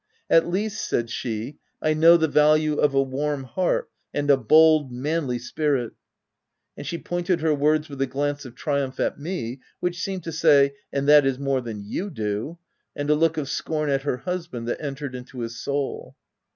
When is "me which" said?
9.19-10.01